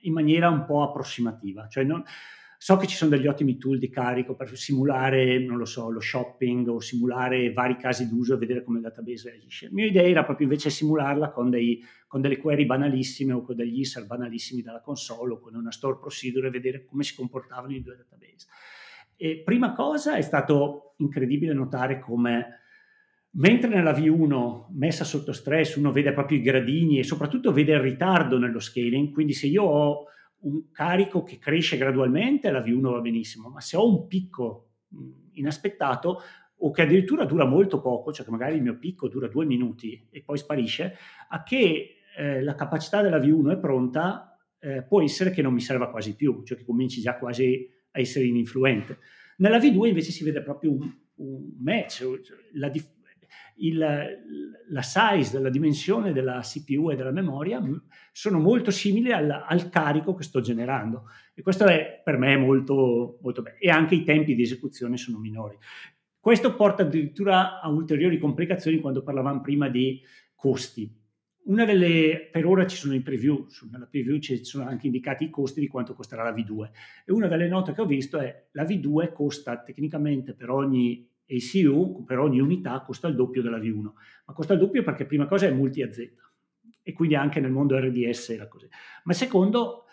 [0.00, 2.02] in maniera un po' approssimativa, cioè non,
[2.64, 6.00] so che ci sono degli ottimi tool di carico per simulare, non lo so, lo
[6.00, 9.66] shopping o simulare vari casi d'uso e vedere come il database reagisce.
[9.66, 13.54] La mia idea era proprio invece simularla con, dei, con delle query banalissime o con
[13.54, 17.74] degli insert banalissimi dalla console o con una store procedure e vedere come si comportavano
[17.74, 18.46] i due database.
[19.14, 22.60] E prima cosa è stato incredibile notare come
[23.36, 27.80] Mentre nella V1 messa sotto stress uno vede proprio i gradini e soprattutto vede il
[27.80, 30.04] ritardo nello scaling, quindi se io ho
[30.44, 34.70] un carico che cresce gradualmente la V1 va benissimo, ma se ho un picco
[35.32, 36.22] inaspettato
[36.56, 40.06] o che addirittura dura molto poco, cioè che magari il mio picco dura due minuti
[40.10, 40.96] e poi sparisce,
[41.28, 45.60] a che eh, la capacità della V1 è pronta, eh, può essere che non mi
[45.60, 48.98] serva quasi più, cioè che cominci già quasi a essere ininfluente.
[49.38, 52.70] Nella V2 invece si vede proprio un, un match, cioè la,
[53.56, 53.78] il,
[54.68, 57.62] la size, la dimensione della CPU e della memoria
[58.10, 63.18] sono molto simili al, al, carico che sto generando e questo è per me molto,
[63.22, 65.56] molto bello e anche i tempi di esecuzione sono minori.
[66.18, 70.00] Questo porta addirittura a ulteriori complicazioni quando parlavamo prima di
[70.34, 70.90] costi.
[71.44, 75.30] Una delle, per ora ci sono in preview, nella preview ci sono anche indicati i
[75.30, 76.70] costi di quanto costerà la V2
[77.04, 82.04] e una delle note che ho visto è la V2 costa tecnicamente per ogni ACU
[82.04, 83.82] per ogni unità costa il doppio della V1,
[84.26, 85.98] ma costa il doppio perché prima cosa è multi-AZ
[86.82, 88.68] e quindi anche nel mondo RDS era così.
[89.04, 89.84] Ma secondo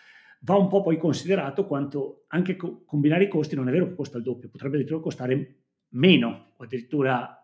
[0.42, 3.96] va un po' poi considerato quanto anche co- combinare i costi non è vero che
[3.96, 5.56] costa il doppio, potrebbe addirittura costare
[5.90, 7.36] meno o addirittura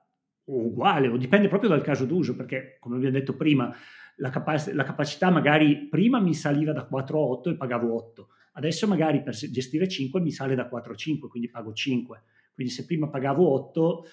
[0.46, 3.74] uguale o dipende proprio dal caso d'uso perché come abbiamo detto prima
[4.18, 8.28] la, capac- la capacità magari prima mi saliva da 4 a 8 e pagavo 8,
[8.54, 12.24] adesso magari per gestire 5 mi sale da 4 a 5 quindi pago 5
[12.58, 14.06] quindi se prima pagavo 8,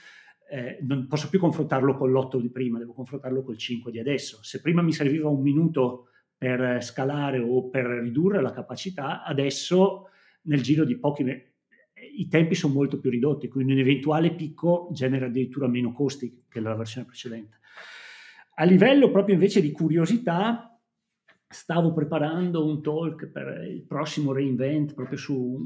[0.50, 4.42] eh, non posso più confrontarlo con l'8 di prima, devo confrontarlo col 5 di adesso.
[4.42, 10.09] Se prima mi serviva un minuto per scalare o per ridurre la capacità, adesso
[10.42, 11.52] nel giro di pochi mesi
[12.16, 16.61] i tempi sono molto più ridotti, quindi un eventuale picco genera addirittura meno costi che
[16.61, 17.61] la versione precedente.
[18.57, 20.78] A livello proprio invece di curiosità,
[21.48, 25.59] stavo preparando un talk per il prossimo reinvent proprio su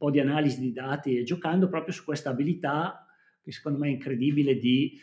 [0.00, 3.04] po' di analisi di dati e giocando proprio su questa abilità
[3.42, 4.98] che secondo me è incredibile di,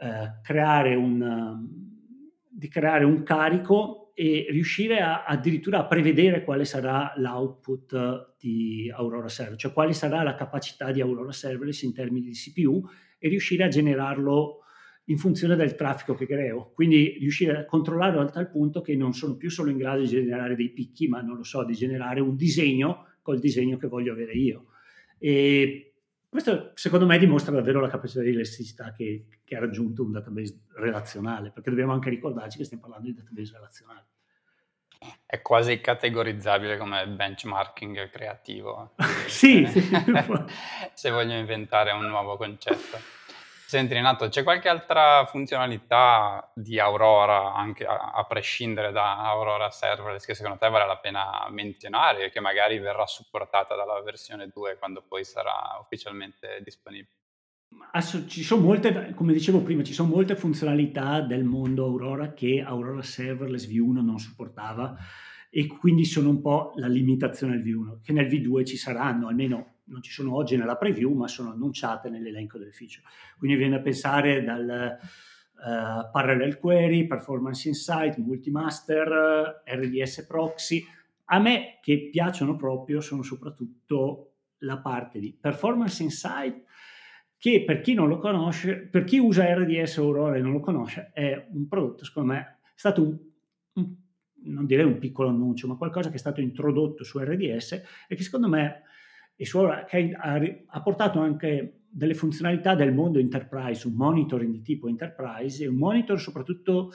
[0.00, 1.66] eh, creare, un,
[2.46, 9.28] di creare un carico e riuscire a, addirittura a prevedere quale sarà l'output di Aurora
[9.28, 12.86] Server, cioè quale sarà la capacità di Aurora Serverless in termini di CPU
[13.18, 14.64] e riuscire a generarlo
[15.04, 16.72] in funzione del traffico che creo.
[16.74, 20.08] Quindi riuscire a controllarlo a tal punto che non sono più solo in grado di
[20.08, 24.12] generare dei picchi, ma non lo so, di generare un disegno col disegno che voglio
[24.12, 24.68] avere io.
[25.18, 25.92] E
[26.30, 30.60] questo secondo me dimostra davvero la capacità di elasticità che, che, ha raggiunto un database
[30.76, 34.06] relazionale, perché dobbiamo anche ricordarci che stiamo parlando di database relazionali.
[35.26, 38.94] È quasi categorizzabile come benchmarking creativo.
[39.28, 39.82] sì, sì.
[40.94, 43.17] se voglio inventare un nuovo concetto.
[43.68, 50.24] Senti Renato, c'è qualche altra funzionalità di Aurora, anche a, a, prescindere da Aurora Serverless,
[50.24, 54.78] che secondo te vale la pena menzionare e che magari verrà supportata dalla versione 2
[54.78, 57.12] quando poi sarà ufficialmente disponibile?
[58.26, 63.02] ci sono molte, come dicevo prima, ci sono molte funzionalità del mondo Aurora che Aurora
[63.02, 64.96] Serverless V1 non supportava
[65.50, 69.74] e quindi sono un po' la limitazione del V1, che nel V2 ci saranno, almeno
[69.88, 73.06] non ci sono oggi nella preview, ma sono annunciate nell'elenco del feature.
[73.36, 80.84] Quindi viene a pensare dal uh, Parallel Query, Performance Insight, Multimaster, RDS Proxy.
[81.26, 86.64] A me che piacciono proprio sono soprattutto la parte di Performance Insight,
[87.36, 91.10] che per chi non lo conosce, per chi usa RDS Aurora e non lo conosce,
[91.12, 93.96] è un prodotto, secondo me, è stato un
[94.40, 98.22] non direi un piccolo annuncio, ma qualcosa che è stato introdotto su RDS e che
[98.22, 98.82] secondo me
[99.40, 104.62] e suora, che ha, ha, portato anche delle funzionalità del mondo enterprise, un monitoring di
[104.62, 106.90] tipo enterprise e un monitor soprattutto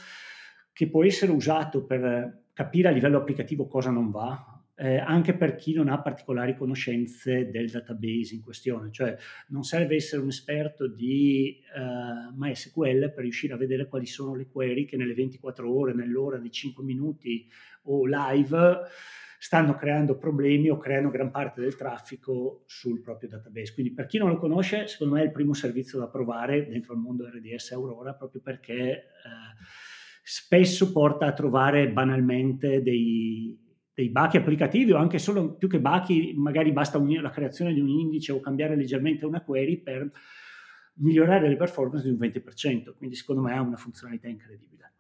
[0.74, 5.56] che può essere usato per capire a livello applicativo cosa non va, eh, anche per
[5.56, 9.16] chi non ha particolari conoscenze del database in questione, cioè
[9.48, 14.50] non serve essere un esperto di eh, MySQL per riuscire a vedere quali sono le
[14.50, 17.48] query che nelle 24 ore, nell'ora, nei 5 minuti
[17.84, 18.82] o live
[19.44, 23.74] stanno creando problemi o creano gran parte del traffico sul proprio database.
[23.74, 26.94] Quindi per chi non lo conosce, secondo me è il primo servizio da provare dentro
[26.94, 29.04] il mondo RDS Aurora, proprio perché eh,
[30.24, 33.60] spesso porta a trovare banalmente dei,
[33.94, 37.82] dei bachi applicativi o anche solo più che bachi, magari basta unire la creazione di
[37.82, 40.10] un indice o cambiare leggermente una query per
[41.00, 44.93] migliorare le performance di un 20%, quindi secondo me ha una funzionalità incredibile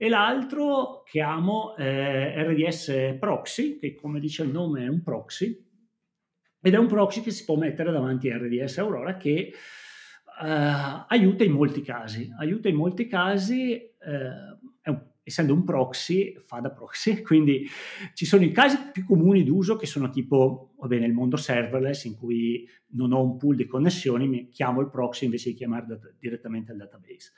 [0.00, 5.66] e l'altro che amo è RDS Proxy, che come dice il nome è un proxy,
[6.62, 9.52] ed è un proxy che si può mettere davanti a RDS Aurora che
[10.40, 12.32] uh, aiuta in molti casi.
[12.38, 17.66] Aiuta in molti casi, uh, un, essendo un proxy, fa da proxy, quindi
[18.14, 22.04] ci sono i casi più comuni d'uso che sono tipo, va bene, il mondo serverless
[22.04, 25.86] in cui non ho un pool di connessioni, mi chiamo il proxy invece di chiamare
[25.86, 27.32] dat- direttamente il database.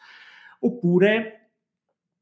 [0.60, 1.49] Oppure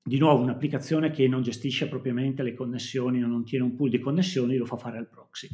[0.09, 3.99] di nuovo un'applicazione che non gestisce propriamente le connessioni o non tiene un pool di
[3.99, 5.49] connessioni, lo fa fare al proxy.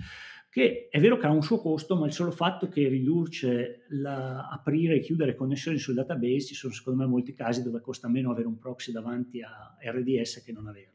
[0.48, 4.48] Che è vero che ha un suo costo, ma il solo fatto che riduce la,
[4.48, 8.30] aprire e chiudere connessioni sul database, ci sono secondo me molti casi dove costa meno
[8.30, 10.93] avere un proxy davanti a RDS che non averlo.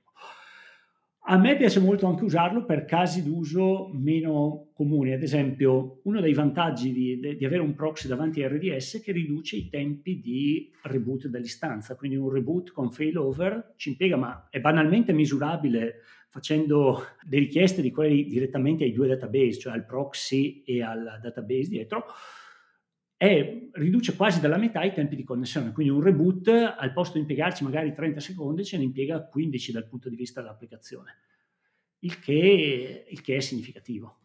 [1.31, 6.33] A me piace molto anche usarlo per casi d'uso meno comuni, ad esempio uno dei
[6.33, 10.71] vantaggi di, di, avere un proxy davanti a RDS è che riduce i tempi di
[10.81, 15.97] reboot dell'istanza, quindi un reboot con failover ci impiega, ma è banalmente misurabile
[16.29, 21.69] facendo le richieste di query direttamente ai due database, cioè al proxy e al database
[21.69, 22.05] dietro,
[23.21, 25.73] e riduce quasi dalla metà i tempi di connessione.
[25.73, 29.89] Quindi un reboot, al posto di impiegarci magari 30 secondi, ce ne impiega 15 dal
[29.89, 31.17] punto di vista dell'applicazione,
[31.99, 34.19] il che, il che è significativo.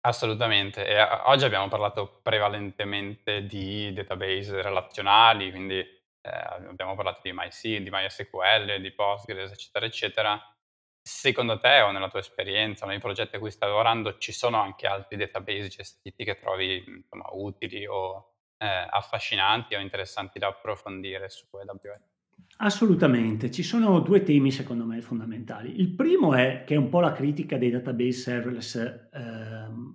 [0.00, 0.84] Assolutamente.
[0.84, 6.28] E oggi abbiamo parlato prevalentemente di database relazionali, quindi eh,
[6.68, 10.54] abbiamo parlato di MySQL, di MySQL, di Postgres, eccetera, eccetera.
[11.00, 14.88] Secondo te o nella tua esperienza, nei progetti a cui stai lavorando, ci sono anche
[14.88, 18.29] altri database gestiti che trovi insomma, utili o
[18.60, 22.18] eh, affascinanti o interessanti da approfondire su AWS.
[22.58, 25.80] Assolutamente, ci sono due temi secondo me fondamentali.
[25.80, 29.00] Il primo è che è un po' la critica dei database serverless eh,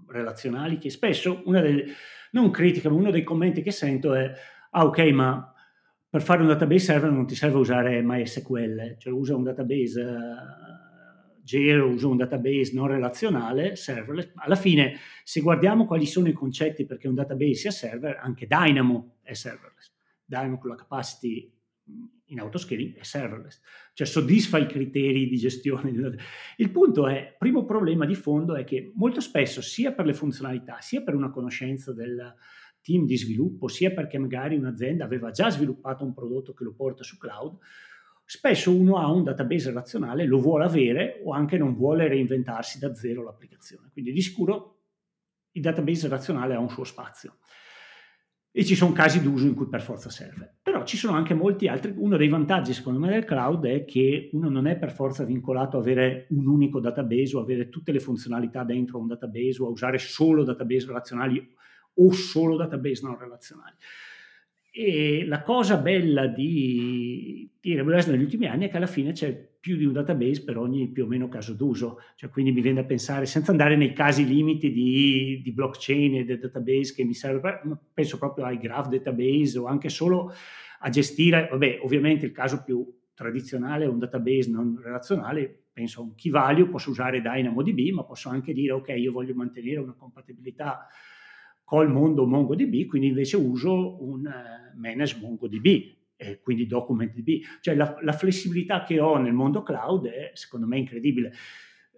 [0.08, 1.86] relazionali, che spesso una delle,
[2.32, 4.34] non critica, ma uno dei commenti che sento è,
[4.72, 5.54] ah ok, ma
[6.10, 10.85] per fare un database server non ti serve usare MySQL, cioè usa un database eh,
[11.46, 14.32] Gero uso un database non relazionale, serverless.
[14.34, 19.18] Alla fine, se guardiamo quali sono i concetti perché un database sia server, anche Dynamo
[19.22, 19.94] è serverless.
[20.26, 21.54] Dynamo con la capacity
[22.30, 23.62] in autoscaling è serverless,
[23.94, 25.92] cioè soddisfa i criteri di gestione.
[26.58, 30.78] Il punto è, primo problema di fondo è che molto spesso, sia per le funzionalità,
[30.80, 32.34] sia per una conoscenza del
[32.82, 37.04] team di sviluppo, sia perché magari un'azienda aveva già sviluppato un prodotto che lo porta
[37.04, 37.60] su cloud,
[38.26, 42.94] spesso uno ha un database relazionale, lo vuole avere o anche non vuole reinventarsi da
[42.94, 43.90] zero l'applicazione.
[43.94, 44.80] Quindi di sicuro
[45.52, 47.38] il database relazionale ha un suo spazio
[48.58, 50.60] e ci sono casi d'uso in cui per forza serve.
[50.62, 51.94] Però ci sono anche molti altri.
[51.94, 55.76] Uno dei vantaggi, secondo me, del cloud è che uno non è per forza vincolato
[55.76, 59.72] a avere un unico database o avere tutte le funzionalità dentro un database o a
[59.72, 61.54] usare solo database relazionali
[61.96, 63.76] o solo database non relazionali.
[64.78, 69.34] E la cosa bella di, di AWS negli ultimi anni è che alla fine c'è
[69.58, 72.02] più di un database per ogni più o meno caso d'uso.
[72.16, 76.26] Cioè, quindi mi viene da pensare, senza andare nei casi limiti di, di blockchain e
[76.26, 77.62] del database che mi serve,
[77.94, 80.34] penso proprio ai graph database o anche solo
[80.80, 86.04] a gestire, vabbè, ovviamente il caso più tradizionale è un database non relazionale, penso a
[86.04, 89.96] un key value, posso usare DynamoDB, ma posso anche dire, ok, io voglio mantenere una
[89.98, 90.86] compatibilità
[91.66, 97.42] col mondo MongoDB, quindi invece uso un uh, manage MongoDB, e quindi DocumentDB.
[97.60, 101.34] Cioè la, la, flessibilità che ho nel mondo cloud è secondo me incredibile.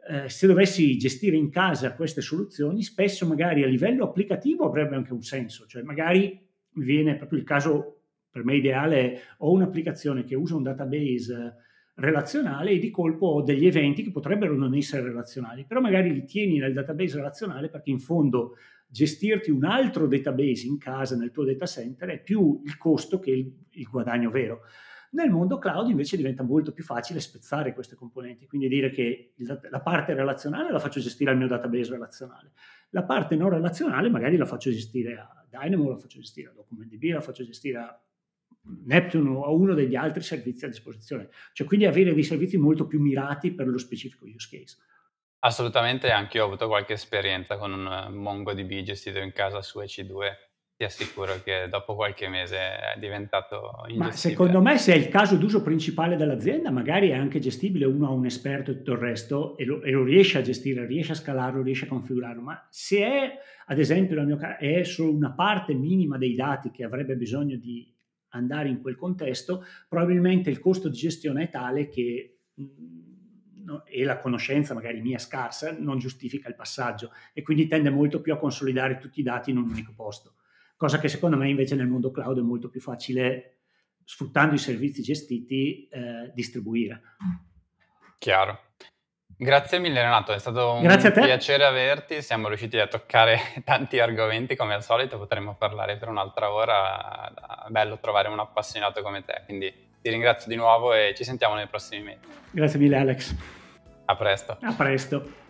[0.10, 5.14] Eh, se dovessi gestire in casa queste soluzioni, spesso magari a livello applicativo avrebbe anche
[5.14, 6.40] un senso, cioè magari
[6.72, 7.94] mi viene proprio il caso
[8.32, 11.56] per me ideale, ho un'applicazione che usa un database
[11.96, 16.24] relazionale e di colpo ho degli eventi che potrebbero non essere relazionali, però magari li
[16.24, 18.56] tieni nel database relazionale perché in fondo
[18.88, 23.32] gestirti un altro database in casa, nel tuo data center, è più il costo che
[23.32, 24.62] il, il guadagno vero.
[25.12, 29.34] Nel mondo cloud invece diventa molto più facile spezzare queste componenti, quindi dire che
[29.70, 32.52] la parte relazionale la faccio gestire al mio database relazionale,
[32.90, 37.14] la parte non relazionale magari la faccio gestire a Dynamo, la faccio gestire a DocumentDB,
[37.14, 38.02] la faccio gestire a
[38.86, 41.30] Neptune o a uno degli altri servizi a disposizione.
[41.54, 44.78] Cioè quindi avere dei servizi molto più mirati per lo specifico use case.
[45.40, 49.80] Assolutamente, anche io ho avuto qualche esperienza con un eh, MongoDB gestito in casa su
[49.80, 50.46] EC2.
[50.78, 55.36] Ti assicuro che dopo qualche mese è diventato Ma secondo me se è il caso
[55.36, 59.58] d'uso principale dell'azienda, magari è anche gestibile, uno ha un esperto e tutto il resto
[59.58, 63.00] e lo, e lo riesce a gestire, riesce a scalarlo, riesce a configurarlo, ma se
[63.00, 67.58] è, ad esempio, la mia, è solo una parte minima dei dati che avrebbe bisogno
[67.58, 67.92] di
[68.30, 72.42] andare in quel contesto, probabilmente il costo di gestione è tale che
[73.68, 78.22] no, e la conoscenza magari mia scarsa non giustifica il passaggio e quindi tende molto
[78.22, 80.36] più a consolidare tutti i dati in un unico posto,
[80.78, 83.58] cosa che secondo me invece nel mondo cloud è molto più facile,
[84.04, 87.02] sfruttando i servizi gestiti, eh, distribuire.
[88.18, 88.62] Chiaro.
[89.40, 94.74] Grazie mille Renato, è stato un piacere averti, siamo riusciti a toccare tanti argomenti come
[94.74, 97.32] al solito, potremmo parlare per un'altra ora,
[97.68, 101.68] bello trovare un appassionato come te, quindi ti ringrazio di nuovo e ci sentiamo nei
[101.68, 102.20] prossimi mesi.
[102.52, 103.36] Grazie mille Alex.
[104.06, 104.58] A presto.
[104.62, 105.46] A presto.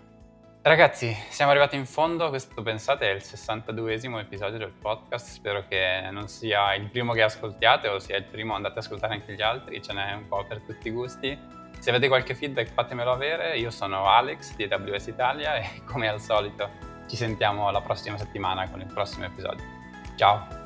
[0.68, 6.10] Ragazzi, siamo arrivati in fondo, questo pensate è il 62esimo episodio del podcast, spero che
[6.12, 9.42] non sia il primo che ascoltiate o sia il primo andate ad ascoltare anche gli
[9.42, 11.40] altri, ce n'è un po' per tutti i gusti.
[11.80, 16.20] Se avete qualche feedback fatemelo avere, io sono Alex di AWS Italia e come al
[16.20, 16.70] solito
[17.08, 19.64] ci sentiamo la prossima settimana con il prossimo episodio.
[20.18, 20.57] Ciao!